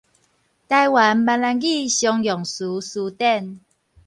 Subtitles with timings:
[0.03, 0.19] 臺灣閩南語常
[2.23, 3.59] 用詞辭典